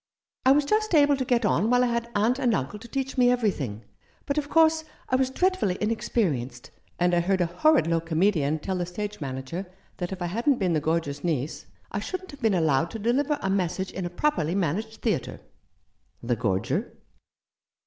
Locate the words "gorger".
16.35-16.93